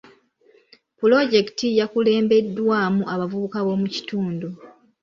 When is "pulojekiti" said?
0.97-1.67